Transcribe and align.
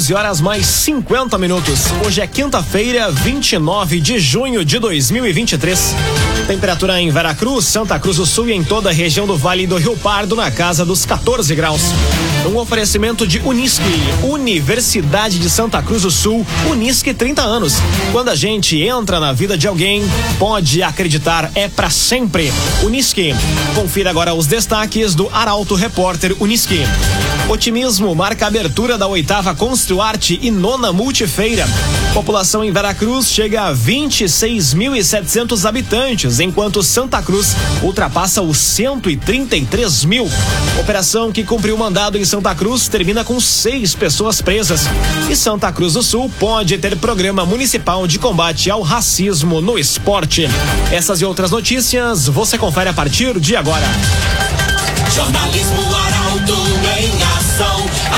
11 0.00 0.14
horas 0.14 0.40
mais 0.40 0.64
50 0.64 1.36
minutos. 1.36 1.80
Hoje 2.06 2.22
é 2.22 2.26
quinta-feira, 2.26 3.10
29 3.10 4.00
de 4.00 4.18
junho 4.18 4.64
de 4.64 4.78
2023. 4.78 5.94
Temperatura 6.46 6.98
em 6.98 7.10
Veracruz, 7.10 7.66
Santa 7.66 7.98
Cruz 7.98 8.16
do 8.16 8.24
Sul 8.24 8.48
e 8.48 8.54
em 8.54 8.64
toda 8.64 8.88
a 8.88 8.92
região 8.94 9.26
do 9.26 9.36
Vale 9.36 9.66
do 9.66 9.76
Rio 9.76 9.94
Pardo 9.98 10.34
na 10.34 10.50
casa 10.50 10.86
dos 10.86 11.04
14 11.04 11.54
graus. 11.54 11.82
Um 12.50 12.56
oferecimento 12.56 13.26
de 13.26 13.40
Unisque, 13.40 13.84
Universidade 14.22 15.38
de 15.38 15.50
Santa 15.50 15.82
Cruz 15.82 16.02
do 16.02 16.10
Sul, 16.10 16.46
Unisque 16.70 17.12
30 17.12 17.42
anos. 17.42 17.74
Quando 18.10 18.30
a 18.30 18.34
gente 18.34 18.80
entra 18.80 19.20
na 19.20 19.34
vida 19.34 19.58
de 19.58 19.68
alguém, 19.68 20.02
pode 20.38 20.82
acreditar, 20.82 21.50
é 21.54 21.68
para 21.68 21.90
sempre. 21.90 22.50
Unisque. 22.82 23.34
Confira 23.74 24.08
agora 24.08 24.32
os 24.32 24.46
destaques 24.46 25.14
do 25.14 25.28
Arauto 25.30 25.74
Repórter 25.74 26.34
Unisque. 26.40 26.86
Otimismo 27.50 28.14
marca 28.14 28.44
a 28.44 28.48
abertura 28.48 28.96
da 28.96 29.08
oitava 29.08 29.54
Construarte 29.90 30.38
e 30.40 30.52
nona 30.52 30.92
Multifeira. 30.92 31.66
População 32.14 32.62
em 32.62 32.70
Veracruz 32.70 33.26
chega 33.26 33.62
a 33.62 33.74
26.700 33.74 35.68
habitantes, 35.68 36.38
enquanto 36.38 36.80
Santa 36.80 37.20
Cruz 37.20 37.56
ultrapassa 37.82 38.40
os 38.40 38.56
133 38.56 40.04
mil. 40.04 40.30
Operação 40.78 41.32
que 41.32 41.42
cumpriu 41.42 41.76
mandado 41.76 42.16
em 42.16 42.24
Santa 42.24 42.54
Cruz 42.54 42.86
termina 42.86 43.24
com 43.24 43.40
seis 43.40 43.92
pessoas 43.92 44.40
presas. 44.40 44.82
E 45.28 45.34
Santa 45.34 45.72
Cruz 45.72 45.94
do 45.94 46.04
Sul 46.04 46.30
pode 46.38 46.78
ter 46.78 46.96
programa 46.96 47.44
municipal 47.44 48.06
de 48.06 48.16
combate 48.20 48.70
ao 48.70 48.82
racismo 48.82 49.60
no 49.60 49.76
esporte. 49.76 50.48
Essas 50.92 51.20
e 51.20 51.24
outras 51.24 51.50
notícias 51.50 52.28
você 52.28 52.56
confere 52.56 52.90
a 52.90 52.94
partir 52.94 53.40
de 53.40 53.56
agora. 53.56 53.86
Jornalismo 55.12 55.82
Arauto 55.96 56.70
ação. 56.80 56.99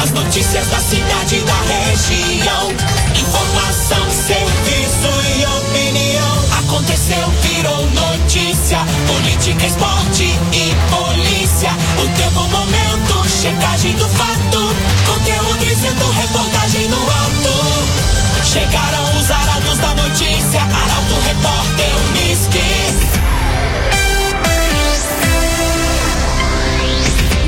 As 0.00 0.10
notícias 0.10 0.66
da 0.68 0.78
cidade 0.78 1.36
e 1.36 1.40
da 1.40 1.60
região. 1.62 2.72
Informação, 3.20 4.10
serviço 4.10 5.10
e 5.36 5.44
opinião. 5.44 6.44
Aconteceu, 6.58 7.28
virou 7.42 7.86
notícia. 7.90 8.78
Política, 9.06 9.66
esporte 9.66 10.24
e 10.52 10.74
polícia. 10.90 11.70
O 11.98 12.08
tempo, 12.16 12.40
momento, 12.48 13.28
checagem 13.28 13.92
do 13.94 14.08
fato. 14.08 14.74
Conteúdo 15.06 15.58
dizendo, 15.58 16.10
reportagem 16.12 16.88
no 16.88 16.96
alto. 16.96 18.02
Chegaram 18.44 19.18
os 19.18 19.30
arados 19.30 19.78
da 19.78 19.94
notícia. 19.94 20.60
Arauto, 20.60 21.14
repórter, 21.26 21.92
Unisque. 22.08 23.12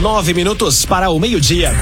Nove 0.00 0.34
minutos 0.34 0.84
para 0.84 1.08
o 1.08 1.18
meio-dia. 1.18 1.72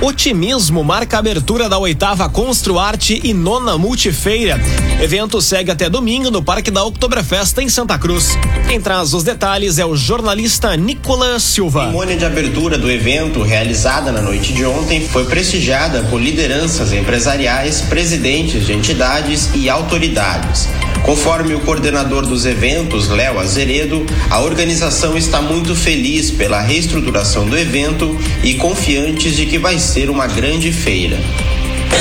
Otimismo 0.00 0.84
marca 0.84 1.16
a 1.16 1.18
abertura 1.18 1.68
da 1.68 1.76
oitava 1.76 2.28
Construarte 2.28 3.20
e 3.24 3.34
nona 3.34 3.76
Multifeira. 3.76 4.56
Evento 5.02 5.42
segue 5.42 5.72
até 5.72 5.90
domingo 5.90 6.30
no 6.30 6.40
Parque 6.40 6.70
da 6.70 6.84
Oktoberfest 6.84 7.58
em 7.58 7.68
Santa 7.68 7.98
Cruz. 7.98 8.38
Quem 8.68 8.80
traz 8.80 9.12
os 9.12 9.24
detalhes 9.24 9.76
é 9.76 9.84
o 9.84 9.96
jornalista 9.96 10.76
Nicolas 10.76 11.42
Silva. 11.42 11.80
A 11.80 11.84
cerimônia 11.86 12.16
de 12.16 12.24
abertura 12.24 12.78
do 12.78 12.88
evento, 12.88 13.42
realizada 13.42 14.12
na 14.12 14.22
noite 14.22 14.52
de 14.52 14.64
ontem, 14.64 15.04
foi 15.08 15.24
prestigiada 15.24 16.04
por 16.04 16.22
lideranças 16.22 16.92
empresariais, 16.92 17.80
presidentes 17.80 18.66
de 18.66 18.74
entidades 18.74 19.50
e 19.52 19.68
autoridades. 19.68 20.68
Conforme 21.04 21.54
o 21.54 21.60
coordenador 21.60 22.26
dos 22.26 22.44
eventos, 22.44 23.08
Léo 23.08 23.38
Azeredo, 23.38 24.04
a 24.30 24.40
organização 24.40 25.16
está 25.16 25.40
muito 25.40 25.74
feliz 25.74 26.30
pela 26.30 26.60
reestruturação 26.60 27.46
do 27.46 27.56
evento 27.56 28.18
e 28.42 28.54
confiantes 28.54 29.34
de 29.34 29.46
que 29.46 29.58
vai 29.58 29.78
ser 29.78 30.10
uma 30.10 30.26
grande 30.26 30.70
feira 30.70 31.18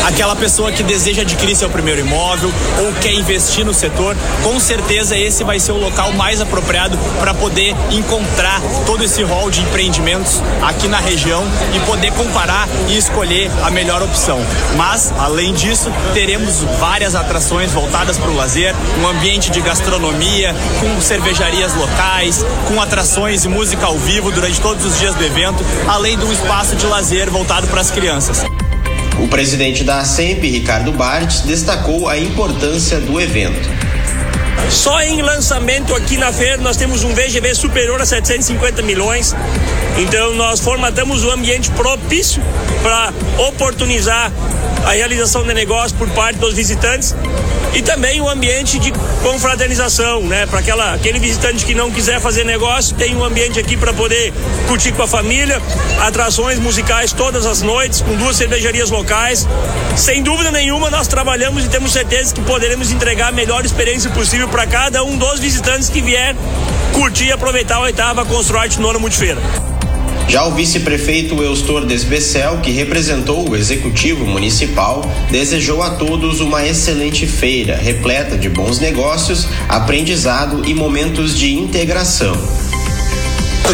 aquela 0.08 0.36
pessoa 0.36 0.72
que 0.72 0.84
deseja 0.84 1.22
adquirir 1.24 1.56
seu 1.56 1.70
primeiro 1.70 2.00
imóvel 2.00 2.50
ou 2.80 2.94
quer 2.94 3.12
investir 3.14 3.66
no 3.66 3.74
setor, 3.74 4.16
com 4.42 4.58
certeza 4.60 5.18
esse 5.18 5.44
vai 5.44 5.60
ser 5.60 5.74
o 5.74 5.78
local 5.78 6.14
mais 6.14 6.40
apropriado 6.40 6.98
para 7.20 7.34
poder 7.34 7.76
encontrar 7.92 8.62
todo 8.86 9.04
esse 9.04 9.22
rol 9.22 9.52
de 9.52 9.62
empreendimentos 9.62 10.42
aqui 10.62 10.88
na 10.88 11.00
região 11.00 11.44
e 11.76 11.80
poder 11.82 12.12
comparar 12.14 12.68
e 12.88 12.98
escolher 12.98 13.52
a 13.64 13.70
melhor 13.70 14.02
opção. 14.02 14.40
Mas, 14.78 15.14
além 15.18 15.54
disso, 15.54 15.92
teremos 16.14 16.64
várias 16.80 17.14
atrações 17.14 17.74
voltadas 17.74 18.18
para 18.18 18.32
o 18.32 18.36
lazer, 18.36 18.74
um 19.02 19.08
ambiente 19.08 19.52
de 19.52 19.60
gastronomia, 19.60 20.56
com 20.80 21.02
cervejarias 21.02 21.74
locais, 21.74 22.46
com 22.68 22.82
atrações 22.82 23.44
e 23.44 23.50
música 23.50 23.86
ao 23.86 23.98
vivo 23.98 24.32
durante 24.32 24.62
todos 24.62 24.86
os 24.86 24.98
dias 24.98 25.16
do 25.16 25.24
evento, 25.24 25.64
além 25.88 26.18
de 26.18 26.24
um 26.24 26.32
espaço 26.32 26.76
de 26.76 26.86
lazer 26.86 27.30
voltado 27.30 27.68
para 27.68 27.82
as 27.82 27.92
crianças. 27.92 28.57
O 29.20 29.28
presidente 29.28 29.84
da 29.84 30.00
ASEMP, 30.00 30.48
Ricardo 30.48 30.92
Bartes, 30.92 31.42
destacou 31.42 32.08
a 32.08 32.18
importância 32.18 33.00
do 33.00 33.20
evento. 33.20 33.68
Só 34.70 35.02
em 35.02 35.22
lançamento 35.22 35.96
aqui 35.96 36.18
na 36.18 36.32
feira 36.32 36.58
nós 36.58 36.78
temos 36.78 37.04
um 37.04 37.14
VGV 37.14 37.56
superior 37.56 38.02
a 38.02 38.06
750 38.06 38.82
milhões. 38.82 39.36
Então 39.98 40.36
nós 40.36 40.60
formatamos 40.60 41.24
o 41.24 41.30
um 41.30 41.32
ambiente 41.32 41.72
propício 41.72 42.44
para 42.84 43.12
oportunizar 43.48 44.32
a 44.88 44.92
realização 44.92 45.44
de 45.44 45.54
negócio 45.54 45.98
por 45.98 46.10
parte 46.12 46.40
dos 46.40 46.54
visitantes 46.54 47.14
e 47.74 47.82
também 47.82 48.22
um 48.22 48.30
ambiente 48.30 48.80
de 48.80 48.94
confraternização, 49.22 50.22
né? 50.22 50.46
Para 50.46 50.60
aquela 50.60 50.94
aquele 50.94 51.20
visitante 51.20 51.66
que 51.66 51.76
não 51.76 51.92
quiser 51.92 52.22
fazer 52.22 52.46
negócio, 52.46 52.96
tem 52.96 53.14
um 53.14 53.22
ambiente 53.22 53.60
aqui 53.60 53.76
para 53.76 53.92
poder 53.92 54.34
curtir 54.66 54.94
com 54.94 55.04
a 55.04 55.08
família, 55.08 55.62
atrações 56.00 56.58
musicais 56.58 57.12
todas 57.12 57.46
as 57.46 57.62
noites, 57.62 58.00
com 58.00 58.16
duas 58.16 58.38
cervejarias 58.38 58.90
locais. 58.90 59.46
Sem 59.98 60.24
dúvida 60.24 60.52
nenhuma, 60.52 60.90
nós 60.90 61.06
trabalhamos 61.06 61.66
e 61.66 61.68
temos 61.68 61.92
certeza 61.92 62.34
que 62.34 62.42
poderemos 62.42 62.90
entregar 62.90 63.28
a 63.28 63.32
melhor 63.34 63.66
experiência 63.66 64.10
possível 64.12 64.48
para 64.48 64.66
cada 64.66 65.04
um 65.04 65.18
dos 65.18 65.42
visitantes 65.42 65.90
que 65.90 66.02
vier 66.02 66.34
curtir 66.94 67.26
e 67.26 67.32
aproveitar 67.34 67.76
a 67.76 67.82
oitava 67.82 68.26
Construarte 68.26 68.80
Nona 68.80 69.00
Multifeira. 69.00 69.77
Já 70.28 70.46
o 70.46 70.52
vice-prefeito 70.52 71.42
Eustor 71.42 71.86
Desbecel, 71.86 72.58
que 72.58 72.70
representou 72.70 73.50
o 73.50 73.56
executivo 73.56 74.26
municipal, 74.26 75.02
desejou 75.32 75.82
a 75.82 75.92
todos 75.92 76.42
uma 76.42 76.66
excelente 76.66 77.26
feira, 77.26 77.78
repleta 77.78 78.38
de 78.38 78.50
bons 78.50 78.78
negócios, 78.78 79.48
aprendizado 79.70 80.68
e 80.68 80.74
momentos 80.74 81.38
de 81.38 81.54
integração. 81.54 82.67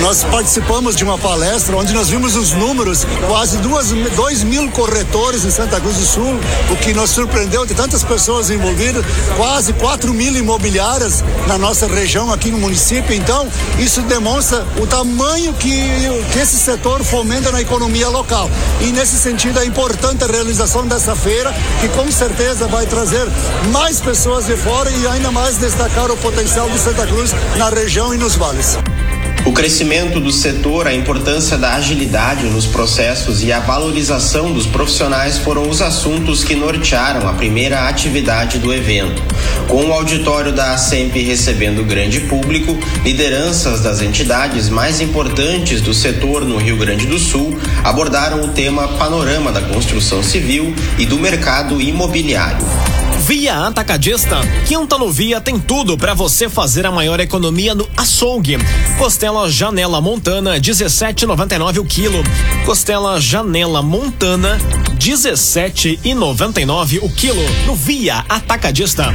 Nós 0.02 0.24
participamos 0.24 0.96
de 0.96 1.04
uma 1.04 1.18
palestra 1.18 1.78
onde 1.78 1.94
nós 1.94 2.10
vimos 2.10 2.36
os 2.36 2.52
números, 2.52 3.06
quase 3.28 3.58
duas, 3.60 3.90
dois 4.16 4.44
mil 4.44 4.70
corretores 4.72 5.46
em 5.46 5.52
Santa 5.52 5.80
Cruz 5.80 5.96
do 5.96 6.06
Sul, 6.06 6.40
o 6.72 6.76
que 6.76 6.94
nos 6.94 7.12
surpreendeu 7.12 7.66
de 7.66 7.74
tantas 7.74 8.04
pessoas 8.04 8.50
envolvidas, 8.50 9.06
quase 9.38 9.72
quatro 9.74 10.14
mil 10.14 10.36
imobiliárias 10.36 11.24
na 11.48 11.58
nossa 11.58 11.88
região 11.88 12.34
aqui 12.34 12.52
no 12.52 12.58
município. 12.58 13.16
Então, 13.16 13.48
isso 13.80 14.02
demonstra 14.02 14.66
o 14.78 14.88
tamanho 14.88 15.54
que, 15.54 15.92
que 16.32 16.40
esse 16.40 16.58
setor 16.58 17.04
fomenta 17.04 17.52
na 17.52 17.62
economia 17.62 18.10
local. 18.10 18.50
E 18.82 18.88
nesse 18.88 19.18
sentido 19.18 19.60
é 19.60 19.66
importante 19.66 20.24
a 20.24 20.28
realização 20.28 20.86
dessa 20.86 21.16
feira, 21.16 21.54
que 21.80 21.88
com 21.90 22.12
certeza 22.12 22.68
vai 22.68 22.86
trazer 22.86 23.28
mais 23.72 24.02
pessoas 24.02 24.46
de 24.46 24.58
fora 24.58 24.90
e 24.92 25.08
ainda 25.08 25.32
mais 25.32 25.58
destacar 25.58 26.12
o 26.12 26.18
potencial 26.18 26.70
de 26.70 26.80
Santa 26.80 27.06
Cruz 27.08 27.34
na 27.58 27.70
região 27.70 28.14
e 28.14 28.18
nos 28.18 28.36
vales. 28.36 28.78
O 29.46 29.52
crescimento 29.52 30.22
do 30.22 30.32
setor, 30.32 30.88
a 30.88 30.94
importância 30.94 31.58
da 31.58 31.74
agilidade 31.74 32.46
nos 32.46 32.66
processos 32.66 33.44
e 33.44 33.52
a 33.52 33.60
valorização 33.60 34.54
dos 34.54 34.66
profissionais 34.66 35.38
foram 35.38 35.70
os 35.70 35.82
assuntos 35.82 36.46
que 36.46 36.56
nortearam 36.56 37.28
a 37.28 37.34
primeira 37.34 37.90
atividade 37.90 38.58
do 38.58 38.74
evento. 38.74 39.22
Com 39.68 39.88
o 39.88 39.94
auditório 39.94 40.54
da 40.54 40.74
ASEMP 40.74 41.22
recebendo 41.22 41.84
grande 41.84 42.22
público, 42.22 42.78
lideranças 43.04 43.82
das 43.82 44.02
entidades 44.02 44.70
mais 44.70 45.02
importantes 45.02 45.82
do 45.82 45.94
setor 45.94 46.46
no 46.46 46.58
Rio 46.58 46.78
Grande 46.78 47.06
do 47.06 47.20
Sul 47.20 47.60
abordaram 47.84 48.42
o 48.44 48.48
tema 48.48 48.88
Panorama 48.98 49.52
da 49.52 49.62
Construção 49.62 50.24
Civil 50.24 50.74
e 50.98 51.06
do 51.06 51.20
Mercado 51.20 51.82
Imobiliário. 51.82 52.66
Via 53.26 53.68
Atacadista. 53.68 54.42
Quinta 54.68 54.98
no 54.98 55.10
Via 55.10 55.40
tem 55.40 55.58
tudo 55.58 55.98
para 55.98 56.14
você 56.14 56.50
fazer 56.50 56.86
a 56.86 56.92
maior 56.92 57.22
economia 57.22 57.74
no 57.74 57.88
açougue. 57.96 58.58
Costela 58.98 59.50
Janela 59.50 60.02
Montana, 60.02 60.60
17,99 60.60 61.80
o 61.80 61.86
quilo. 61.86 62.22
Costela 62.66 63.22
Janela 63.22 63.82
Montana, 63.82 64.58
17,99 64.98 67.00
o 67.02 67.10
quilo. 67.10 67.42
No 67.66 67.76
Via 67.76 68.26
Atacadista. 68.28 69.14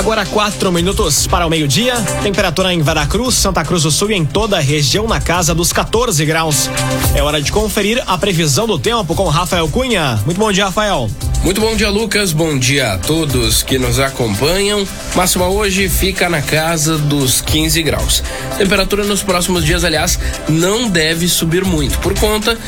Agora 0.00 0.24
quatro 0.24 0.72
minutos 0.72 1.26
para 1.26 1.46
o 1.46 1.50
meio-dia. 1.50 1.94
Temperatura 2.22 2.72
em 2.72 2.80
Veracruz, 2.80 3.34
Santa 3.34 3.62
Cruz 3.62 3.82
do 3.82 3.90
Sul 3.90 4.10
e 4.10 4.14
em 4.14 4.24
toda 4.24 4.56
a 4.56 4.60
região 4.60 5.06
na 5.06 5.20
casa 5.20 5.54
dos 5.54 5.74
14 5.74 6.24
graus. 6.24 6.70
É 7.14 7.22
hora 7.22 7.38
de 7.40 7.52
conferir 7.52 8.02
a 8.06 8.16
previsão 8.16 8.66
do 8.66 8.78
tempo 8.78 9.14
com 9.14 9.28
Rafael 9.28 9.68
Cunha. 9.68 10.18
Muito 10.24 10.38
bom 10.38 10.50
dia, 10.50 10.64
Rafael. 10.64 11.10
Muito 11.42 11.58
bom 11.58 11.74
dia, 11.74 11.88
Lucas. 11.88 12.32
Bom 12.32 12.58
dia 12.58 12.92
a 12.92 12.98
todos 12.98 13.62
que 13.62 13.78
nos 13.78 13.98
acompanham. 13.98 14.86
Máxima 15.14 15.48
hoje 15.48 15.88
fica 15.88 16.28
na 16.28 16.42
casa 16.42 16.98
dos 16.98 17.40
15 17.40 17.82
graus. 17.82 18.22
Temperatura 18.58 19.04
nos 19.04 19.22
próximos 19.22 19.64
dias, 19.64 19.82
aliás, 19.82 20.18
não 20.50 20.90
deve 20.90 21.26
subir 21.26 21.64
muito 21.64 21.98
por 22.00 22.12
conta 22.18 22.58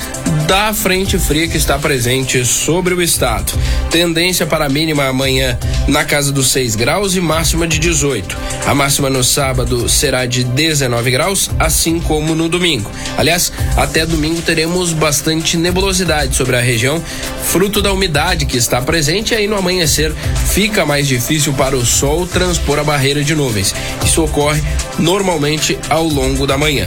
da 0.47 0.73
frente 0.73 1.19
fria 1.19 1.47
que 1.47 1.59
está 1.59 1.79
presente 1.79 2.47
sobre 2.47 2.95
o 2.95 3.03
estado. 3.03 3.53
Tendência 3.91 4.47
para 4.47 4.65
a 4.65 4.69
mínima 4.71 5.05
amanhã 5.05 5.59
na 5.87 6.05
casa 6.07 6.33
dos 6.33 6.51
6 6.51 6.75
graus 6.75 7.15
e 7.15 7.21
máxima 7.21 7.69
de 7.69 7.79
18. 7.79 8.39
A 8.67 8.75
máxima 8.75 9.11
no 9.11 9.23
sábado 9.23 9.87
será 9.87 10.25
de 10.25 10.45
19 10.45 11.11
graus, 11.11 11.51
assim 11.59 12.01
como 12.01 12.35
no 12.35 12.49
domingo. 12.49 12.91
Aliás, 13.19 13.53
até 13.77 14.07
domingo 14.07 14.41
teremos 14.41 14.95
bastante 14.95 15.59
nebulosidade 15.59 16.35
sobre 16.35 16.57
a 16.57 16.61
região, 16.61 17.03
fruto 17.45 17.83
da 17.83 17.93
umidade 17.93 18.47
que 18.47 18.62
está 18.63 18.81
presente, 18.81 19.35
aí 19.35 19.47
no 19.47 19.57
amanhecer 19.57 20.15
fica 20.53 20.87
mais 20.87 21.07
difícil 21.07 21.53
para 21.53 21.77
o 21.77 21.85
sol 21.85 22.27
transpor 22.27 22.79
a 22.79 22.85
barreira 22.85 23.23
de 23.23 23.35
nuvens. 23.35 23.75
Isso 24.05 24.23
ocorre 24.23 24.63
normalmente 24.99 25.79
ao 25.89 26.05
longo 26.05 26.47
da 26.47 26.57
manhã. 26.57 26.87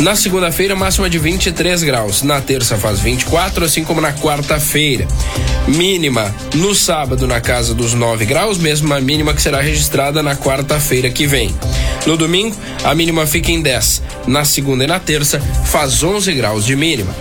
Na 0.00 0.16
segunda-feira, 0.16 0.74
máxima 0.74 1.08
de 1.08 1.18
23 1.18 1.82
graus. 1.84 2.22
Na 2.22 2.40
terça 2.40 2.76
faz 2.76 3.00
24, 3.00 3.64
assim 3.64 3.84
como 3.84 4.00
na 4.00 4.12
quarta-feira. 4.12 5.06
Mínima 5.68 6.34
no 6.54 6.74
sábado 6.74 7.26
na 7.26 7.40
casa 7.40 7.72
dos 7.72 7.94
9 7.94 8.24
graus, 8.24 8.58
mesmo 8.58 8.92
a 8.92 9.00
mínima 9.00 9.32
que 9.32 9.40
será 9.40 9.60
registrada 9.60 10.22
na 10.22 10.34
quarta-feira 10.34 11.08
que 11.08 11.26
vem. 11.26 11.54
No 12.04 12.16
domingo, 12.16 12.56
a 12.82 12.94
mínima 12.94 13.26
fica 13.26 13.52
em 13.52 13.62
10. 13.62 14.02
Na 14.26 14.44
segunda 14.44 14.82
e 14.84 14.86
na 14.88 14.98
terça, 14.98 15.40
faz 15.66 16.02
11 16.02 16.32
graus 16.34 16.66
de 16.66 16.74
mínima. 16.74 17.14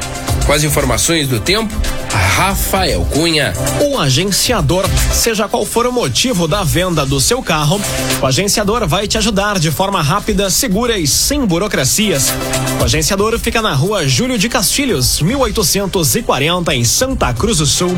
Com 0.45 0.53
as 0.53 0.63
informações 0.63 1.27
do 1.27 1.39
tempo, 1.39 1.71
Rafael 2.11 3.05
Cunha. 3.05 3.53
O 3.81 3.97
agenciador, 3.97 4.85
seja 5.13 5.47
qual 5.47 5.65
for 5.65 5.87
o 5.87 5.91
motivo 5.91 6.47
da 6.47 6.63
venda 6.63 7.05
do 7.05 7.19
seu 7.19 7.41
carro, 7.41 7.79
o 8.21 8.25
agenciador 8.25 8.87
vai 8.87 9.07
te 9.07 9.17
ajudar 9.17 9.59
de 9.59 9.71
forma 9.71 10.01
rápida, 10.01 10.49
segura 10.49 10.97
e 10.97 11.07
sem 11.07 11.45
burocracias. 11.45 12.33
O 12.79 12.83
agenciador 12.83 13.37
fica 13.39 13.61
na 13.61 13.73
rua 13.73 14.07
Júlio 14.07 14.37
de 14.37 14.49
Castilhos, 14.49 15.21
1840, 15.21 16.75
em 16.75 16.83
Santa 16.83 17.33
Cruz 17.33 17.59
do 17.59 17.65
Sul. 17.65 17.95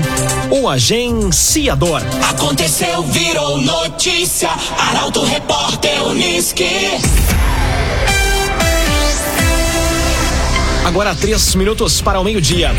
O 0.51 0.69
agenciador. 0.69 2.01
Aconteceu, 2.29 3.03
virou 3.03 3.57
notícia. 3.57 4.49
Arauto 4.77 5.23
Repórter 5.23 6.03
Uniski. 6.03 6.99
Agora 10.85 11.15
três 11.15 11.55
minutos 11.55 12.01
para 12.01 12.19
o 12.19 12.23
meio-dia. 12.25 12.71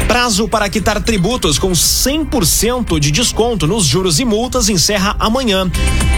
Prazo 0.10 0.50
para 0.50 0.68
quitar 0.68 1.00
tributos 1.04 1.60
com 1.60 1.72
100% 1.72 3.00
de 3.00 3.12
desconto 3.12 3.68
nos 3.68 3.86
juros 3.86 4.20
e 4.20 4.26
multas 4.26 4.68
encerra 4.68 5.16
amanhã. 5.20 5.70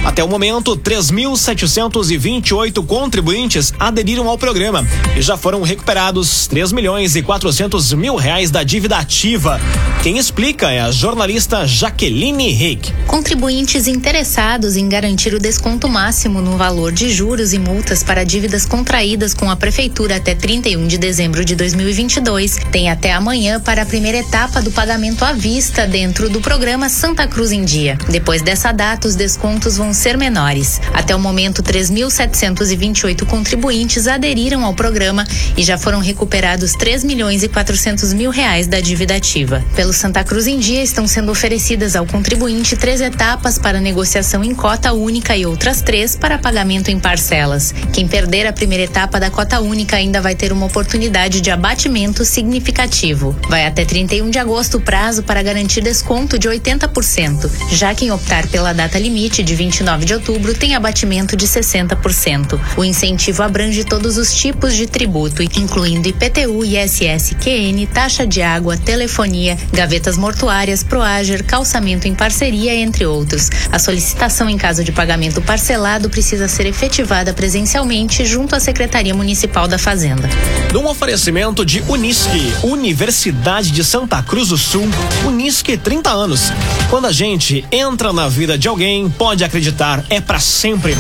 Até 0.06 0.24
o 0.24 0.30
momento, 0.30 0.78
3.728 0.78 2.86
contribuintes 2.86 3.74
aderiram 3.78 4.30
ao 4.30 4.38
programa 4.38 4.88
e 5.18 5.22
já 5.22 5.36
foram 5.36 5.62
recuperados 5.62 6.48
3 6.48 6.72
milhões 6.72 7.18
e 7.18 7.22
400 7.22 7.92
mil 7.94 8.16
reais 8.16 8.50
da 8.50 8.64
dívida 8.64 8.98
ativa. 8.98 9.60
Quem 10.02 10.18
explica 10.18 10.72
é 10.72 10.80
a 10.80 10.90
jornalista 10.90 11.68
Jaqueline 11.68 12.54
Rick. 12.54 12.94
Contribuintes 13.06 13.88
interessados 13.88 14.78
em 14.78 14.88
garantir 14.88 15.34
o 15.34 15.40
desconto 15.40 15.90
máximo 15.90 16.42
no 16.42 16.56
valor 16.58 16.94
de 16.94 17.12
juros 17.12 17.52
e 17.52 17.60
multas 17.60 18.04
para 18.04 18.24
dívidas 18.24 18.66
contraídas 18.66 19.34
com 19.34 19.52
a 19.52 19.58
Prefeitura 19.58 20.16
até 20.16 20.34
31 20.34 20.88
de 20.88 20.98
dezembro 20.98 21.44
de 21.44 21.56
2022 21.56 22.56
têm 22.72 22.90
até 22.90 23.12
amanhã 23.12 23.60
para 23.60 23.81
a 23.82 23.86
primeira 23.86 24.20
etapa 24.20 24.62
do 24.62 24.72
pagamento 24.72 25.26
à 25.26 25.34
vista 25.34 25.88
dentro 25.88 26.30
do 26.30 26.40
programa 26.40 26.88
Santa 26.88 27.26
Cruz 27.26 27.52
em 27.52 27.66
Dia. 27.66 27.98
Depois 28.10 28.44
dessa 28.44 28.72
data, 28.72 29.08
os 29.08 29.16
descontos 29.16 29.78
vão 29.78 29.92
ser 29.92 30.18
menores. 30.18 30.80
Até 30.94 31.16
o 31.16 31.20
momento, 31.20 31.64
3.728 31.64 33.26
contribuintes 33.26 34.08
aderiram 34.08 34.64
ao 34.64 34.76
programa 34.76 35.26
e 35.58 35.64
já 35.64 35.80
foram 35.80 36.00
recuperados 36.00 36.74
3 36.74 37.04
milhões 37.04 37.42
e 37.42 37.50
400 37.50 38.14
mil 38.14 38.30
reais 38.30 38.68
da 38.68 38.80
dívida 38.80 39.16
ativa. 39.16 39.66
Pelo 39.76 39.94
Santa 39.94 40.24
Cruz 40.24 40.46
em 40.46 40.60
Dia, 40.60 40.84
estão 40.84 41.08
sendo 41.08 41.32
oferecidas 41.32 41.96
ao 41.96 42.06
contribuinte 42.06 42.76
três 42.76 43.02
etapas 43.02 43.58
para 43.58 43.82
negociação 43.82 44.44
em 44.44 44.54
cota 44.54 44.94
única 44.94 45.36
e 45.36 45.44
outras 45.44 45.82
três 45.82 46.16
para 46.16 46.38
pagamento 46.38 46.92
em 46.92 47.00
parcelas. 47.00 47.74
Quem 47.92 48.08
perder 48.08 48.46
a 48.46 48.54
primeira 48.54 48.84
etapa 48.84 49.20
da 49.20 49.32
cota 49.32 49.60
única 49.60 49.96
ainda 49.96 50.22
vai 50.22 50.36
ter 50.36 50.52
uma 50.54 50.68
oportunidade 50.68 51.42
de 51.42 51.50
abatimento 51.50 52.24
significativo. 52.24 53.36
Vai 53.50 53.71
até 53.72 53.86
31 53.86 54.30
de 54.30 54.38
agosto 54.38 54.78
o 54.78 54.82
prazo 54.82 55.24
para 55.24 55.42
garantir 55.42 55.82
desconto 55.82 56.38
de 56.38 56.50
80%. 56.50 57.50
Já 57.72 57.96
quem 57.96 58.12
optar 58.12 58.46
pela 58.48 58.74
data 58.74 59.00
limite 59.00 59.42
de 59.42 59.56
29 59.56 60.06
de 60.06 60.14
outubro 60.14 60.54
tem 60.54 60.76
abatimento 60.76 61.38
de 61.38 61.48
60%. 61.48 62.60
O 62.76 62.84
incentivo 62.84 63.42
abrange 63.42 63.86
todos 63.86 64.18
os 64.18 64.36
tipos 64.36 64.76
de 64.76 64.86
tributo, 64.88 65.42
incluindo 65.42 66.10
IPTU, 66.10 66.66
ISS, 66.66 67.34
QN, 67.42 67.88
taxa 67.88 68.28
de 68.28 68.42
água, 68.42 68.76
telefonia, 68.76 69.58
gavetas 69.72 70.18
mortuárias, 70.18 70.84
Proager, 70.84 71.44
calçamento 71.46 72.08
em 72.08 72.14
parceria, 72.14 72.76
entre 72.76 73.06
outros. 73.06 73.50
A 73.72 73.80
solicitação 73.80 74.50
em 74.50 74.58
caso 74.58 74.84
de 74.84 74.92
pagamento 74.92 75.42
parcelado 75.42 76.10
precisa 76.10 76.50
ser 76.50 76.66
efetivada 76.66 77.34
presencialmente 77.34 78.26
junto 78.26 78.54
à 78.54 78.60
Secretaria 78.60 79.14
Municipal 79.14 79.66
da 79.66 79.78
Fazenda. 79.78 80.28
Num 80.74 80.88
oferecimento 80.88 81.66
de 81.66 81.82
Unisque, 81.88 82.54
Universidade 82.64 83.61
de 83.70 83.84
Santa 83.84 84.24
Cruz 84.24 84.48
do 84.48 84.58
Sul, 84.58 84.88
Unisque 85.26 85.78
30 85.78 86.10
anos. 86.10 86.52
Quando 86.90 87.06
a 87.06 87.12
gente 87.12 87.66
entra 87.72 88.12
na 88.14 88.28
vida 88.28 88.58
de 88.58 88.68
alguém, 88.68 89.10
pode 89.10 89.44
acreditar, 89.44 90.04
é 90.10 90.20
para 90.22 90.40
sempre. 90.40 90.98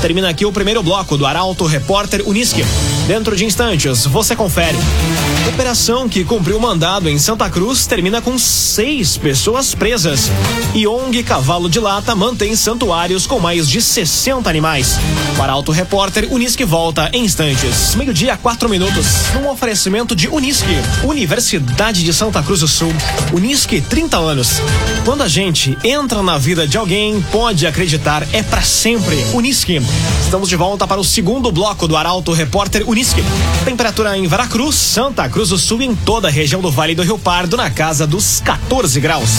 Termina 0.00 0.28
aqui 0.28 0.44
o 0.44 0.52
primeiro 0.52 0.82
bloco 0.82 1.16
do 1.16 1.24
Arauto 1.24 1.64
Repórter 1.64 2.22
Unisque. 2.28 2.64
Dentro 3.06 3.34
de 3.34 3.44
instantes, 3.44 4.04
você 4.06 4.36
confere. 4.36 4.76
Operação 5.48 6.08
que 6.08 6.24
cumpriu 6.24 6.58
mandado 6.58 7.08
em 7.08 7.18
Santa 7.18 7.48
Cruz 7.48 7.86
termina 7.86 8.20
com 8.20 8.38
seis 8.38 9.16
pessoas 9.16 9.74
presas. 9.74 10.30
E 10.74 10.86
ONG 10.86 11.22
Cavalo 11.22 11.68
de 11.68 11.78
Lata 11.78 12.14
mantém 12.14 12.56
santuários 12.56 13.26
com 13.26 13.38
mais 13.38 13.68
de 13.68 13.80
60 13.80 14.48
animais. 14.48 14.98
Para 15.36 15.52
Auto 15.52 15.70
Repórter, 15.70 16.32
Unisque 16.32 16.64
volta 16.64 17.08
em 17.12 17.24
instantes. 17.24 17.94
Meio-dia, 17.94 18.36
quatro 18.36 18.68
minutos. 18.68 19.06
Num 19.34 19.48
oferecimento 19.48 20.16
de 20.16 20.28
Unisque, 20.28 20.76
Universidade 21.04 21.93
de 22.02 22.12
Santa 22.12 22.42
Cruz 22.42 22.60
do 22.60 22.68
Sul. 22.68 22.92
Unisque, 23.32 23.80
30 23.80 24.16
anos. 24.16 24.60
Quando 25.04 25.22
a 25.22 25.28
gente 25.28 25.76
entra 25.84 26.22
na 26.22 26.38
vida 26.38 26.66
de 26.66 26.78
alguém, 26.78 27.20
pode 27.30 27.66
acreditar, 27.66 28.26
é 28.32 28.42
para 28.42 28.62
sempre. 28.62 29.16
Unisque. 29.32 29.80
Estamos 30.22 30.48
de 30.48 30.56
volta 30.56 30.86
para 30.86 31.00
o 31.00 31.04
segundo 31.04 31.52
bloco 31.52 31.86
do 31.86 31.96
Arauto 31.96 32.32
Repórter 32.32 32.88
Unisque. 32.88 33.22
Temperatura 33.64 34.16
em 34.16 34.26
Veracruz, 34.26 34.74
Santa 34.74 35.28
Cruz 35.28 35.50
do 35.50 35.58
Sul 35.58 35.82
e 35.82 35.86
em 35.86 35.94
toda 35.94 36.28
a 36.28 36.30
região 36.30 36.60
do 36.60 36.70
Vale 36.70 36.94
do 36.94 37.02
Rio 37.02 37.18
Pardo 37.18 37.56
na 37.56 37.70
casa 37.70 38.06
dos 38.06 38.40
14 38.40 39.00
graus. 39.00 39.30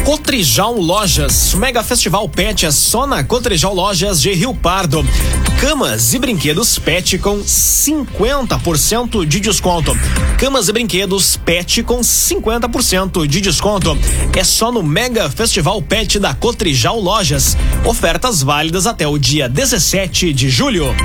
Cotrijal 0.06 0.76
Lojas. 0.78 1.54
Mega 1.54 1.84
Festival 1.84 2.28
Pet 2.28 2.66
é 2.66 2.72
só 2.72 3.06
na 3.06 3.24
Cotrijal 3.24 3.74
Lojas 3.74 4.20
de 4.20 4.32
Rio 4.34 4.54
Pardo. 4.54 5.06
Camas 5.60 6.14
e 6.14 6.20
brinquedos 6.20 6.80
Pet 6.80 7.20
com 7.20 7.40
50% 7.40 9.26
de 9.26 9.40
desconto. 9.40 9.96
Camas 10.38 10.68
e 10.68 10.74
brinquedos 10.74 11.38
Pet 11.38 11.84
com 11.84 12.02
50% 12.02 13.28
de 13.28 13.42
desconto. 13.42 13.98
É 14.36 14.44
só 14.44 14.72
no 14.72 14.82
Mega 14.82 15.30
Festival 15.30 15.80
Pet 15.82 16.18
da 16.18 16.34
Cotrijal 16.34 17.00
Lojas. 17.00 17.56
Ofertas 17.86 18.42
válidas 18.42 18.88
até 18.88 19.08
o 19.08 19.20
dia 19.20 19.48
17 19.48 20.34
de 20.34 20.50
julho. 20.50 20.96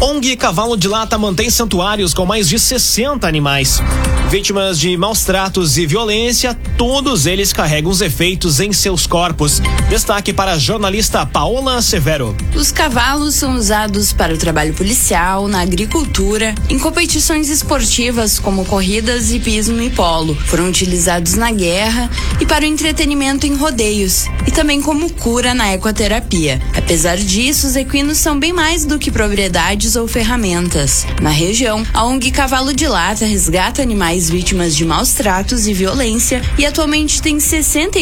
ONG 0.00 0.36
Cavalo 0.36 0.76
de 0.76 0.88
Lata 0.88 1.16
mantém 1.18 1.50
santuários 1.50 2.14
com 2.14 2.26
mais 2.26 2.48
de 2.48 2.58
60 2.58 3.26
animais. 3.28 3.80
Vítimas 4.28 4.80
de 4.80 4.96
maus 4.96 5.24
tratos 5.24 5.78
e 5.78 5.86
violência, 5.86 6.58
todos 6.76 7.24
eles 7.24 7.52
carregam 7.52 7.90
os 7.90 8.00
efeitos 8.00 8.13
em 8.60 8.72
seus 8.72 9.06
corpos. 9.06 9.60
Destaque 9.88 10.32
para 10.32 10.52
a 10.52 10.58
jornalista 10.58 11.26
Paola 11.26 11.82
Severo. 11.82 12.36
Os 12.54 12.70
cavalos 12.70 13.34
são 13.34 13.56
usados 13.56 14.12
para 14.12 14.32
o 14.32 14.38
trabalho 14.38 14.72
policial, 14.72 15.48
na 15.48 15.60
agricultura, 15.60 16.54
em 16.70 16.78
competições 16.78 17.48
esportivas 17.48 18.38
como 18.38 18.64
corridas, 18.64 19.32
hipismo 19.32 19.82
e 19.82 19.90
polo. 19.90 20.34
Foram 20.46 20.68
utilizados 20.68 21.34
na 21.34 21.50
guerra 21.50 22.08
e 22.40 22.46
para 22.46 22.64
o 22.64 22.68
entretenimento 22.68 23.46
em 23.46 23.56
rodeios, 23.56 24.26
e 24.46 24.50
também 24.52 24.80
como 24.80 25.12
cura 25.12 25.52
na 25.52 25.72
ecoterapia. 25.72 26.62
Apesar 26.76 27.16
disso, 27.16 27.66
os 27.66 27.74
equinos 27.76 28.18
são 28.18 28.38
bem 28.38 28.52
mais 28.52 28.84
do 28.84 28.98
que 28.98 29.10
propriedades 29.10 29.96
ou 29.96 30.06
ferramentas. 30.06 31.04
Na 31.20 31.30
região, 31.30 31.84
a 31.92 32.04
ONG 32.04 32.30
Cavalo 32.30 32.72
de 32.72 32.86
Lata 32.86 33.26
resgata 33.26 33.82
animais 33.82 34.30
vítimas 34.30 34.76
de 34.76 34.84
maus 34.84 35.14
tratos 35.14 35.66
e 35.66 35.74
violência 35.74 36.40
e 36.56 36.64
atualmente 36.64 37.20
tem 37.20 37.40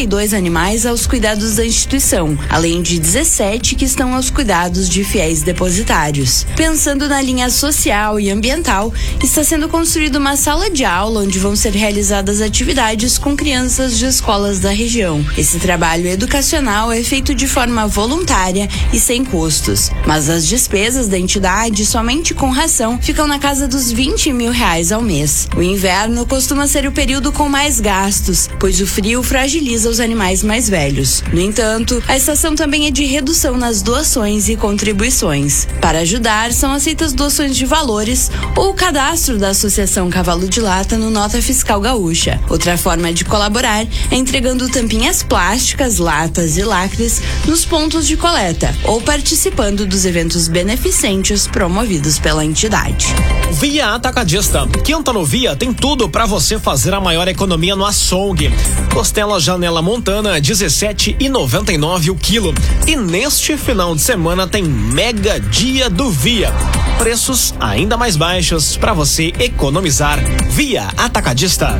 62 0.03 0.33
animais 0.33 0.85
aos 0.85 1.07
cuidados 1.07 1.55
da 1.55 1.65
instituição, 1.65 2.37
além 2.49 2.81
de 2.81 2.99
17 2.99 3.75
que 3.75 3.85
estão 3.85 4.13
aos 4.13 4.29
cuidados 4.29 4.89
de 4.89 5.03
fiéis 5.03 5.41
depositários. 5.41 6.45
Pensando 6.55 7.07
na 7.07 7.21
linha 7.21 7.49
social 7.49 8.19
e 8.19 8.29
ambiental, 8.29 8.93
está 9.23 9.43
sendo 9.43 9.69
construída 9.69 10.19
uma 10.19 10.35
sala 10.35 10.69
de 10.69 10.83
aula 10.83 11.21
onde 11.21 11.39
vão 11.39 11.55
ser 11.55 11.73
realizadas 11.73 12.41
atividades 12.41 13.17
com 13.17 13.35
crianças 13.35 13.97
de 13.97 14.05
escolas 14.05 14.59
da 14.59 14.71
região. 14.71 15.25
Esse 15.37 15.59
trabalho 15.59 16.07
educacional 16.07 16.91
é 16.91 17.01
feito 17.03 17.33
de 17.33 17.47
forma 17.47 17.87
voluntária 17.87 18.67
e 18.91 18.99
sem 18.99 19.23
custos, 19.23 19.89
mas 20.05 20.29
as 20.29 20.45
despesas 20.45 21.07
da 21.07 21.17
entidade 21.17 21.85
somente 21.85 22.33
com 22.33 22.49
ração 22.49 22.99
ficam 23.01 23.27
na 23.27 23.39
casa 23.39 23.67
dos 23.67 23.91
20 23.91 24.33
mil 24.33 24.51
reais 24.51 24.91
ao 24.91 25.01
mês. 25.01 25.47
O 25.55 25.61
inverno 25.61 26.25
costuma 26.25 26.67
ser 26.67 26.85
o 26.87 26.91
período 26.91 27.31
com 27.31 27.47
mais 27.47 27.79
gastos, 27.79 28.49
pois 28.59 28.81
o 28.81 28.87
frio 28.87 29.23
fragiliza 29.23 29.92
os 29.93 29.99
animais 29.99 30.41
mais 30.41 30.67
velhos. 30.67 31.23
No 31.31 31.39
entanto, 31.39 32.01
a 32.07 32.17
estação 32.17 32.55
também 32.55 32.87
é 32.87 32.91
de 32.91 33.05
redução 33.05 33.55
nas 33.55 33.83
doações 33.83 34.49
e 34.49 34.55
contribuições. 34.55 35.67
Para 35.79 35.99
ajudar, 35.99 36.51
são 36.51 36.71
aceitas 36.71 37.13
doações 37.13 37.55
de 37.55 37.63
valores 37.63 38.31
ou 38.57 38.71
o 38.71 38.73
cadastro 38.73 39.37
da 39.37 39.49
Associação 39.49 40.09
Cavalo 40.09 40.49
de 40.49 40.59
Lata 40.59 40.97
no 40.97 41.11
Nota 41.11 41.39
Fiscal 41.43 41.79
Gaúcha. 41.79 42.41
Outra 42.49 42.75
forma 42.75 43.13
de 43.13 43.23
colaborar 43.23 43.85
é 44.09 44.15
entregando 44.15 44.67
tampinhas 44.67 45.21
plásticas, 45.21 45.99
latas 45.99 46.57
e 46.57 46.63
lacres 46.63 47.21
nos 47.45 47.63
pontos 47.63 48.07
de 48.07 48.17
coleta 48.17 48.75
ou 48.85 48.99
participando 48.99 49.85
dos 49.85 50.05
eventos 50.05 50.47
beneficentes 50.47 51.45
promovidos 51.45 52.17
pela 52.17 52.43
entidade. 52.43 53.13
Via 53.51 53.93
Atacadista. 53.93 54.67
Quinta 54.83 55.13
no 55.13 55.23
Via 55.23 55.55
tem 55.55 55.71
tudo 55.71 56.09
para 56.09 56.25
você 56.25 56.57
fazer 56.57 56.95
a 56.95 56.99
maior 56.99 57.27
economia 57.27 57.75
no 57.75 57.85
açougue. 57.85 58.51
Costela 58.91 59.39
Janela 59.39 59.82
Montana 59.83 60.39
17,99 60.39 62.09
o 62.09 62.15
quilo. 62.15 62.53
E 62.87 62.95
neste 62.95 63.57
final 63.57 63.93
de 63.93 64.01
semana 64.01 64.47
tem 64.47 64.63
mega 64.63 65.39
dia 65.39 65.89
do 65.89 66.09
Via. 66.09 66.51
Preços 66.97 67.53
ainda 67.59 67.97
mais 67.97 68.15
baixos 68.15 68.77
para 68.77 68.93
você 68.93 69.33
economizar. 69.37 70.19
Via 70.49 70.87
Atacadista. 70.97 71.77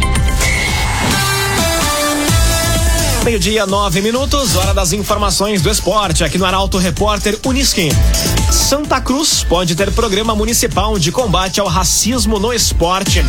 Meio-dia, 3.24 3.66
nove 3.66 4.02
minutos, 4.02 4.58
hora 4.58 4.74
das 4.74 4.92
informações 4.92 5.62
do 5.62 5.70
esporte, 5.70 6.26
aqui 6.26 6.38
no 6.38 6.44
Arauto 6.44 6.78
Repórter 6.78 7.40
Unisquim. 7.46 7.90
Santa 8.52 9.00
Cruz 9.00 9.46
pode 9.46 9.76
ter 9.76 9.92
programa 9.92 10.36
municipal 10.36 11.00
de 11.00 11.10
combate 11.10 11.62
ao 11.62 11.68
racismo 11.68 12.38
no 12.38 12.52
esporte. 12.52 13.24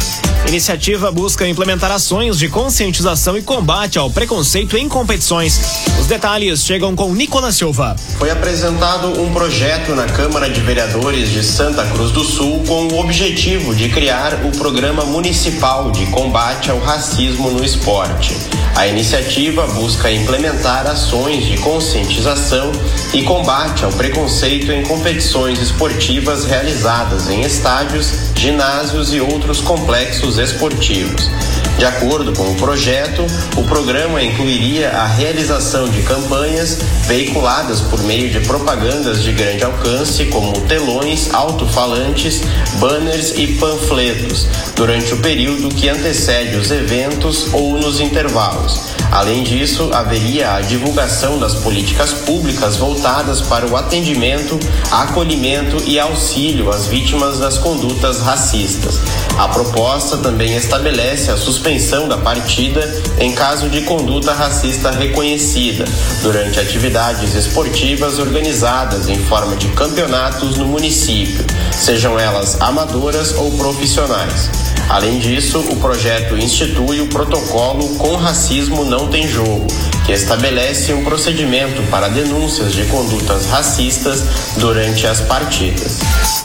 Iniciativa 0.48 1.12
busca 1.12 1.46
implementar 1.46 1.92
ações 1.92 2.36
de 2.38 2.48
conscientização 2.48 3.38
e 3.38 3.42
combate 3.42 3.96
ao 3.96 4.10
preconceito 4.10 4.76
em 4.76 4.88
competições. 4.88 5.60
Os 6.00 6.06
detalhes 6.06 6.64
chegam 6.64 6.96
com 6.96 7.14
Nicolas 7.14 7.54
Silva. 7.54 7.94
Foi 8.18 8.30
apresentado 8.30 9.22
um 9.22 9.32
projeto 9.32 9.94
na 9.94 10.06
Câmara 10.06 10.50
de 10.50 10.60
Vereadores 10.60 11.30
de 11.30 11.42
Santa 11.44 11.86
Cruz 11.86 12.10
do 12.10 12.24
Sul 12.24 12.64
com 12.66 12.88
o 12.88 12.98
objetivo 12.98 13.72
de 13.74 13.88
criar 13.88 14.44
o 14.44 14.50
Programa 14.58 15.04
Municipal 15.04 15.92
de 15.92 16.04
Combate 16.06 16.68
ao 16.68 16.80
Racismo 16.80 17.50
no 17.52 17.64
Esporte. 17.64 18.36
A 18.74 18.88
iniciativa 18.88 19.66
busca 19.68 19.83
implementar 20.10 20.86
ações 20.86 21.44
de 21.44 21.58
conscientização 21.58 22.72
e 23.12 23.22
combate 23.22 23.84
ao 23.84 23.92
preconceito 23.92 24.72
em 24.72 24.82
competições 24.82 25.60
esportivas 25.60 26.46
realizadas 26.46 27.28
em 27.28 27.42
estádios, 27.42 28.32
ginásios 28.34 29.12
e 29.12 29.20
outros 29.20 29.60
complexos 29.60 30.38
esportivos. 30.38 31.30
De 31.78 31.84
acordo 31.84 32.32
com 32.32 32.50
o 32.50 32.54
projeto, 32.54 33.26
o 33.56 33.64
programa 33.64 34.22
incluiria 34.22 34.90
a 34.90 35.06
realização 35.06 35.88
de 35.88 36.02
campanhas 36.02 36.78
veiculadas 37.06 37.80
por 37.80 38.00
meio 38.04 38.30
de 38.30 38.40
propagandas 38.40 39.22
de 39.22 39.32
grande 39.32 39.64
alcance, 39.64 40.26
como 40.26 40.52
telões, 40.62 41.34
alto-falantes, 41.34 42.42
banners 42.78 43.32
e 43.36 43.48
panfletos, 43.58 44.46
durante 44.76 45.14
o 45.14 45.18
período 45.18 45.68
que 45.68 45.88
antecede 45.88 46.56
os 46.56 46.70
eventos 46.70 47.52
ou 47.52 47.76
nos 47.76 48.00
intervalos. 48.00 48.94
Além 49.10 49.42
disso, 49.42 49.90
haveria 49.92 50.54
a 50.54 50.60
divulgação 50.60 51.38
das 51.38 51.54
políticas 51.54 52.12
públicas 52.12 52.76
voltadas 52.76 53.40
para 53.40 53.66
o 53.66 53.76
atendimento, 53.76 54.58
acolhimento 54.90 55.76
e 55.86 55.98
auxílio 56.00 56.70
às 56.70 56.86
vítimas 56.86 57.38
das 57.38 57.58
condutas 57.58 58.20
racistas. 58.20 59.00
A 59.36 59.48
proposta 59.48 60.16
também 60.18 60.54
estabelece 60.56 61.30
a 61.30 61.36
suspensão 61.36 62.08
da 62.08 62.16
partida 62.16 62.88
em 63.18 63.32
caso 63.32 63.68
de 63.68 63.82
conduta 63.82 64.32
racista 64.32 64.90
reconhecida, 64.90 65.84
durante 66.22 66.60
atividades 66.60 67.34
esportivas 67.34 68.18
organizadas 68.18 69.08
em 69.08 69.18
forma 69.24 69.56
de 69.56 69.68
campeonatos 69.68 70.56
no 70.56 70.66
município, 70.66 71.44
sejam 71.72 72.18
elas 72.18 72.60
amadoras 72.60 73.34
ou 73.34 73.50
profissionais. 73.52 74.50
Além 74.88 75.18
disso, 75.18 75.58
o 75.70 75.76
projeto 75.76 76.36
institui 76.36 77.00
o 77.00 77.08
protocolo 77.08 77.96
Com 77.96 78.16
Racismo 78.16 78.84
Não 78.84 79.08
Tem 79.08 79.26
Jogo, 79.26 79.66
que 80.04 80.12
estabelece 80.12 80.92
um 80.92 81.02
procedimento 81.02 81.82
para 81.90 82.08
denúncias 82.08 82.72
de 82.72 82.84
condutas 82.84 83.46
racistas 83.46 84.22
durante 84.58 85.06
as 85.06 85.20
partidas. 85.20 85.98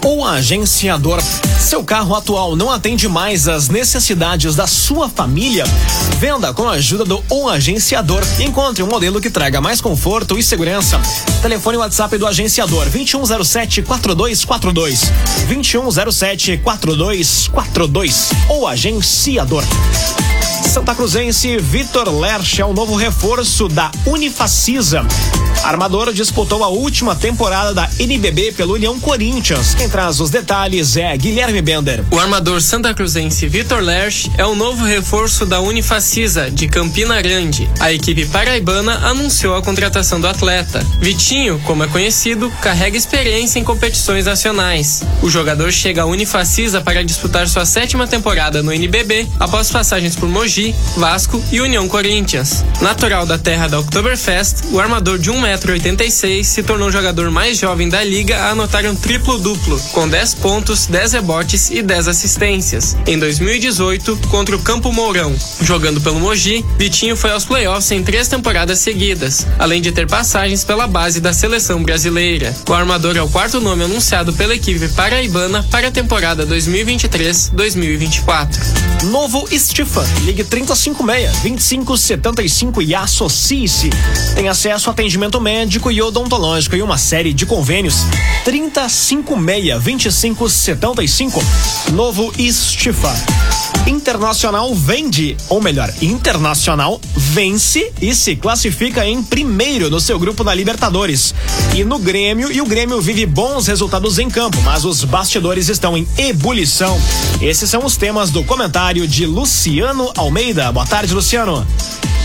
O 0.06 0.26
agenciador. 0.26 1.22
Seu 1.60 1.84
carro 1.84 2.16
atual 2.16 2.56
não 2.56 2.72
atende 2.72 3.08
mais 3.10 3.50
às 3.50 3.68
necessidades 3.68 4.56
da 4.56 4.66
sua 4.66 5.10
família? 5.10 5.66
Venda 6.20 6.54
com 6.54 6.68
a 6.68 6.74
ajuda 6.74 7.04
do 7.04 7.24
O 7.30 7.50
Agenciador. 7.50 8.24
Encontre 8.40 8.82
um 8.82 8.88
modelo 8.88 9.20
que 9.20 9.30
traga 9.30 9.60
mais 9.60 9.82
conforto 9.82 10.38
e 10.38 10.44
segurança. 10.44 11.02
Telefone 11.42 11.78
WhatsApp 11.78 12.18
do 12.18 12.26
agenciador 12.26 12.90
2107 12.90 13.82
4242. 13.82 15.12
2107 15.48 16.58
4242. 16.60 18.30
O 18.50 18.66
Agenciador. 18.66 19.64
Santa 20.70 20.94
Cruzense 20.94 21.58
Vitor 21.58 22.08
Lerch 22.20 22.62
é 22.62 22.66
o 22.66 22.74
novo 22.74 22.96
reforço 22.96 23.68
da 23.68 23.90
Unifacisa. 24.06 25.04
A 25.64 25.68
armadora 25.68 26.14
disputou 26.14 26.64
a 26.64 26.68
última 26.68 27.16
temporada 27.16 27.74
da 27.74 27.90
NBB 27.98 28.52
pelo 28.54 28.76
União 28.76 28.98
Corinthians. 29.00 29.74
Quem 29.74 29.90
traz 29.90 30.22
os 30.22 30.30
detalhes 30.30 30.96
é 30.96 31.18
Guilherme 31.18 31.62
Bender. 31.62 32.06
O 32.12 32.20
armador 32.20 32.62
santa 32.62 32.94
cruzense 32.94 33.48
Vitor 33.48 33.82
Lerch 33.82 34.32
é 34.38 34.46
o 34.46 34.56
novo 34.56 34.86
reforço 34.86 35.46
da 35.46 35.60
Unifacisa, 35.60 36.52
de 36.52 36.68
Campina 36.68 37.20
Grande. 37.20 37.68
A 37.80 37.92
equipe 37.92 38.26
paraibana 38.28 39.08
anunciou 39.08 39.56
a 39.56 39.64
contratação 39.64 40.22
do 40.22 40.28
atleta. 40.28 40.86
Vitinho, 41.02 41.60
como 41.66 41.84
é 41.84 41.88
conhecido, 41.88 42.50
carrega 42.62 42.96
experiência 42.96 43.60
em 43.60 43.64
competições 43.64 44.26
nacionais. 44.26 45.04
O 45.22 45.30
jogador 45.30 45.72
chega 45.72 46.04
à 46.04 46.06
Unifacisa 46.06 46.80
para 46.80 47.04
disputar 47.04 47.48
sua 47.50 47.66
sétima 47.66 48.08
temporada 48.08 48.62
no 48.62 48.72
NBB, 48.72 49.28
após 49.40 49.72
passagens 49.72 50.16
por 50.16 50.30
Mogi, 50.30 50.59
Vasco 50.98 51.42
e 51.52 51.62
União 51.62 51.88
Corinthians. 51.88 52.64
Natural 52.82 53.26
da 53.26 53.38
terra 53.38 53.68
da 53.68 53.80
Oktoberfest, 53.80 54.66
o 54.72 54.80
armador 54.80 55.18
de 55.18 55.32
1,86m 55.32 56.44
se 56.44 56.64
tornou 56.64 56.90
o 56.90 56.92
jogador 56.92 57.32
mais 57.32 57.58
jovem 57.58 57.88
da 57.88 58.04
liga 58.04 58.38
a 58.38 58.52
anotar 58.52 58.86
um 58.86 58.96
triplo-duplo, 58.96 59.80
com 59.92 60.08
10 60.08 60.34
pontos, 60.36 60.88
10 60.88 61.14
rebotes 61.14 61.70
e 61.70 61.82
10 61.82 62.08
assistências. 62.08 62.98
Em 63.08 63.18
2018, 63.18 64.18
contra 64.30 64.56
o 64.56 64.60
Campo 64.60 64.92
Mourão, 64.92 65.36
jogando 65.62 66.02
pelo 66.02 66.20
Mogi, 66.20 66.66
Vitinho 66.78 67.16
foi 67.16 67.32
aos 67.32 67.46
playoffs 67.46 67.92
em 67.92 68.04
três 68.04 68.28
temporadas 68.28 68.80
seguidas, 68.80 69.48
além 69.58 69.82
de 69.82 69.92
ter 69.92 70.08
passagens 70.08 70.64
pela 70.64 70.88
base 70.88 71.22
da 71.22 71.34
seleção 71.34 71.84
brasileira. 71.84 72.56
O 72.68 72.74
armador 72.74 73.16
é 73.16 73.22
o 73.22 73.30
quarto 73.30 73.62
nome 73.62 73.84
anunciado 73.84 74.34
pela 74.34 74.56
equipe 74.56 74.88
paraibana 74.90 75.64
para 75.72 75.88
a 75.88 75.92
temporada 75.92 76.46
2023-2024. 76.46 78.50
Novo 79.06 79.48
Stefan, 79.58 80.06
ligue 80.24 80.44
356-2575 80.50 82.86
e 82.86 82.94
associe-se. 82.96 83.90
Tem 84.36 84.50
acesso 84.50 84.90
a 84.90 84.94
atendimento 84.94 85.40
médico 85.40 85.90
e 85.92 86.02
odontológico 86.02 86.76
e 86.76 86.82
uma 86.82 86.98
série 86.98 87.32
de 87.34 87.46
convênios. 87.46 87.98
356-2575. 88.46 91.44
Novo 91.94 92.34
Stefan. 92.52 93.16
Internacional 93.88 94.74
vende, 94.76 95.36
ou 95.50 95.62
melhor, 95.62 95.92
Internacional 96.02 97.00
vence 97.16 97.92
e 98.02 98.14
se 98.14 98.36
classifica 98.36 99.06
em 99.06 99.22
primeiro 99.24 99.90
no 99.90 100.00
seu 100.00 100.20
grupo 100.20 100.44
na 100.44 100.54
Libertadores. 100.54 101.34
E 101.76 101.84
no 101.84 102.00
Grêmio, 102.00 102.52
e 102.52 102.62
o 102.62 102.66
Grêmio 102.66 103.02
vive 103.02 103.26
bons 103.26 103.68
resultados 103.68 104.20
em 104.20 104.30
campo, 104.30 104.62
mas 104.62 104.86
os 104.86 105.04
bastidores 105.04 105.70
estão 105.70 105.98
em 105.98 106.08
ebulição. 106.18 107.00
Esses 107.42 107.70
são 107.70 107.86
os 107.86 107.98
temas 107.98 108.30
do 108.30 108.44
comentário 108.44 109.08
de 109.08 109.26
Luciano 109.26 110.12
Almeida. 110.16 110.72
Boa 110.72 110.86
tarde, 110.86 111.14
Luciano. 111.14 111.66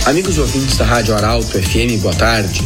Amigos 0.04 0.36
ouvintes 0.38 0.76
da 0.76 0.84
Rádio 0.84 1.14
Arauto 1.14 1.58
FM, 1.60 2.00
boa 2.02 2.14
tarde. 2.14 2.62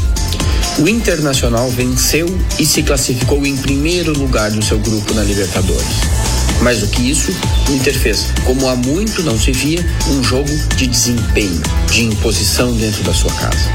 O 0.79 0.89
Internacional 0.89 1.71
venceu 1.71 2.27
e 2.59 2.67
se 2.67 2.83
classificou 2.83 3.45
em 3.47 3.57
primeiro 3.57 4.13
lugar 4.13 4.51
no 4.51 4.63
seu 4.63 4.79
grupo 4.79 5.15
na 5.15 5.23
Libertadores. 5.23 6.18
Mais 6.63 6.81
do 6.81 6.89
que 6.89 7.11
isso, 7.11 7.33
o 7.69 7.73
Inter 7.73 7.99
fez, 7.99 8.27
como 8.45 8.69
há 8.69 8.77
muito 8.77 9.23
não 9.23 9.39
se 9.39 9.53
via, 9.53 9.85
um 10.09 10.23
jogo 10.23 10.51
de 10.77 10.87
desempenho, 10.87 11.63
de 11.91 12.05
imposição 12.05 12.73
dentro 12.73 13.03
da 13.05 13.15
sua 13.15 13.33
casa. 13.33 13.71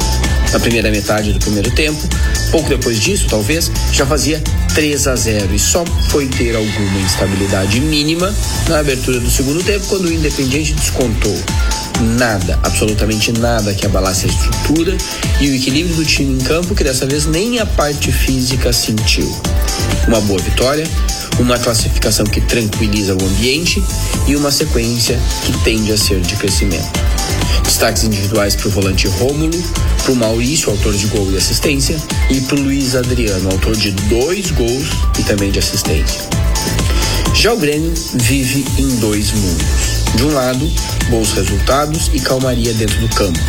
Na 0.52 0.60
primeira 0.60 0.92
metade 0.92 1.34
do 1.34 1.40
primeiro 1.40 1.72
tempo, 1.72 2.00
pouco 2.52 2.70
depois 2.70 3.00
disso, 3.00 3.26
talvez, 3.28 3.72
já 3.92 4.06
fazia 4.06 4.42
3 4.76 5.08
a 5.08 5.16
0 5.16 5.56
e 5.56 5.60
só 5.60 5.84
foi 6.10 6.28
ter 6.28 6.56
alguma 6.56 7.00
instabilidade 7.00 7.80
mínima 7.80 8.34
na 8.68 8.80
abertura 8.80 9.20
do 9.20 9.32
segundo 9.32 9.64
tempo 9.64 9.86
quando 9.88 10.06
o 10.06 10.14
Independiente 10.14 10.74
descontou 10.74 11.36
nada, 12.04 12.60
absolutamente 12.64 13.32
nada 13.32 13.74
que 13.74 13.86
abalasse 13.86 14.26
a 14.26 14.30
estrutura 14.30 14.96
e 15.40 15.50
o 15.50 15.56
equilíbrio 15.56 15.96
do 15.96 16.06
time 16.06 16.34
em 16.34 16.40
campo, 16.40 16.76
que 16.76 16.84
dessa 16.84 17.06
vez 17.06 17.26
nem 17.26 17.60
a 17.60 17.66
parte 17.66 18.12
física 18.12 18.72
sentiu. 18.72 19.30
Uma 20.08 20.22
boa 20.22 20.40
vitória, 20.40 20.86
uma 21.40 21.58
classificação 21.58 22.26
que 22.26 22.42
tranquiliza 22.42 23.16
o 23.16 23.26
ambiente 23.26 23.82
e 24.28 24.36
uma 24.36 24.52
sequência 24.52 25.20
que 25.46 25.54
tende 25.64 25.92
a 25.92 25.98
ser 25.98 26.20
de 26.22 26.36
crescimento. 26.36 27.00
Destaques 27.64 28.04
individuais 28.04 28.56
para 28.56 28.68
o 28.68 28.72
volante 28.72 29.08
Rômulo, 29.08 29.64
para 30.04 30.12
o 30.12 30.16
Maurício, 30.16 30.70
autor 30.70 30.94
de 30.94 31.08
gol 31.08 31.32
e 31.32 31.38
assistência, 31.38 31.98
e 32.30 32.42
para 32.42 32.58
o 32.58 32.62
Luiz 32.62 32.96
Adriano, 32.96 33.50
autor 33.50 33.76
de 33.76 33.92
dois 33.92 34.52
gols 34.52 34.88
e 35.18 35.24
também 35.24 35.50
de 35.50 35.60
assistência. 35.60 36.22
Já 37.34 37.54
o 37.54 37.58
Grêmio 37.58 37.94
vive 38.14 38.66
em 38.78 38.88
dois 38.98 39.32
mundos. 39.32 39.83
De 40.16 40.24
um 40.24 40.34
lado, 40.34 40.72
bons 41.10 41.32
resultados 41.34 42.10
e 42.14 42.20
calmaria 42.20 42.74
dentro 42.74 43.00
do 43.00 43.10
campo. 43.10 43.40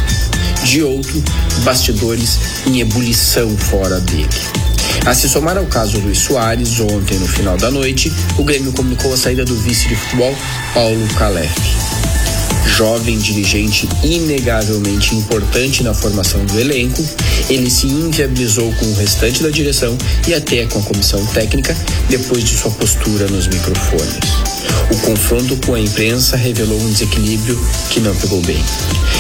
De 0.65 0.83
outro, 0.83 1.23
bastidores 1.63 2.39
em 2.67 2.81
ebulição 2.81 3.57
fora 3.57 4.01
dele. 4.01 4.29
A 5.05 5.15
se 5.15 5.29
somar 5.29 5.59
ao 5.59 5.67
caso 5.67 5.99
Luiz 5.99 6.19
Soares, 6.19 6.81
ontem 6.81 7.19
no 7.19 7.29
final 7.29 7.59
da 7.59 7.71
noite, 7.71 8.11
o 8.39 8.45
Grêmio 8.45 8.73
comunicou 8.73 9.13
a 9.13 9.17
saída 9.17 9.45
do 9.45 9.55
vice 9.57 9.87
de 9.89 9.95
futebol, 9.97 10.35
Paulo 10.73 11.07
Calef. 11.19 11.53
Jovem 12.67 13.19
dirigente 13.19 13.87
inegavelmente 14.03 15.15
importante 15.15 15.83
na 15.83 15.93
formação 15.93 16.45
do 16.47 16.59
elenco, 16.59 17.05
ele 17.51 17.71
se 17.71 17.87
inviabilizou 17.87 18.73
com 18.73 18.87
o 18.87 18.95
restante 18.95 19.43
da 19.43 19.51
direção 19.51 19.97
e 20.27 20.33
até 20.33 20.65
com 20.67 20.79
a 20.79 20.83
comissão 20.83 21.25
técnica 21.27 21.77
depois 22.09 22.43
de 22.43 22.57
sua 22.57 22.71
postura 22.71 23.29
nos 23.29 23.47
microfones. 23.47 24.54
O 24.91 24.97
confronto 24.99 25.57
com 25.67 25.75
a 25.75 25.81
imprensa 25.81 26.37
revelou 26.37 26.81
um 26.81 26.91
desequilíbrio 26.91 27.59
que 27.91 28.01
não 28.01 28.15
pegou 28.17 28.41
bem. 28.43 28.63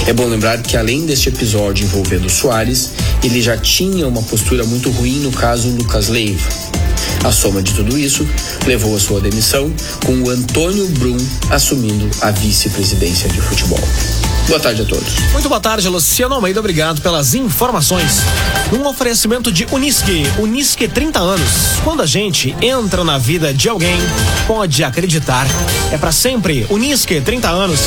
É 0.06 0.12
bom 0.12 0.26
lembrar 0.26 0.62
que, 0.62 0.76
além 0.76 1.06
deste 1.06 1.28
episódio 1.28 1.84
envolvendo 1.84 2.28
Soares, 2.28 2.90
ele 3.22 3.40
já 3.40 3.56
tinha 3.56 4.06
uma 4.06 4.22
postura 4.22 4.64
muito 4.64 4.90
ruim 4.90 5.20
no 5.20 5.32
caso 5.32 5.68
Lucas 5.68 6.08
Leiva. 6.08 6.48
A 7.24 7.32
soma 7.32 7.62
de 7.62 7.72
tudo 7.72 7.98
isso 7.98 8.26
levou 8.66 8.94
a 8.94 9.00
sua 9.00 9.20
demissão, 9.20 9.72
com 10.04 10.12
o 10.22 10.30
Antônio 10.30 10.86
Brum 10.88 11.16
assumindo 11.50 12.10
a 12.20 12.30
vice-presidência 12.30 13.28
de 13.30 13.40
futebol. 13.40 13.80
Boa 14.46 14.60
tarde 14.60 14.82
a 14.82 14.84
todos. 14.84 15.18
Muito 15.32 15.48
boa 15.48 15.60
tarde, 15.60 15.88
Luciano 15.88 16.34
Almeida. 16.34 16.60
Obrigado 16.60 17.00
pelas 17.00 17.34
informações. 17.34 18.18
Um 18.72 18.86
oferecimento 18.86 19.50
de 19.50 19.66
Unisque. 19.72 20.24
Unisque 20.38 20.86
30 20.86 21.18
anos. 21.18 21.50
Quando 21.82 22.02
a 22.02 22.06
gente 22.06 22.54
entra 22.60 23.02
na 23.02 23.16
vida 23.16 23.54
de 23.54 23.70
alguém, 23.70 23.98
pode 24.46 24.84
acreditar. 24.84 25.46
É 25.90 25.96
para 25.96 26.12
sempre. 26.12 26.66
Unisque 26.68 27.22
30 27.22 27.48
anos. 27.48 27.80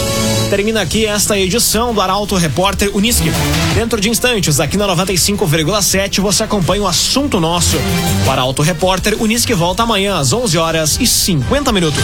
Termina 0.50 0.82
aqui 0.82 1.06
esta 1.06 1.38
edição 1.38 1.94
do 1.94 2.02
Arauto 2.02 2.36
Repórter 2.36 2.90
Unisque. 2.96 3.32
Dentro 3.76 4.02
de 4.02 4.10
instantes, 4.10 4.60
aqui 4.60 4.78
na 4.78 4.88
95,7, 4.88 6.22
você 6.22 6.44
acompanha 6.44 6.82
o 6.82 6.88
assunto 6.88 7.40
nosso. 7.40 7.78
O 8.26 8.32
Arauto 8.32 8.64
Repórter 8.64 9.16
Unisque 9.22 9.54
volta 9.54 9.84
amanhã 9.84 10.18
às 10.18 10.34
11 10.34 10.58
horas 10.58 10.98
e 11.00 11.06
50 11.06 11.72
minutos. 11.72 12.04